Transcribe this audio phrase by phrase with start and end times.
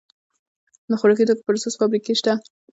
[0.89, 2.33] د خوراکي توکو پروسس فابریکې شته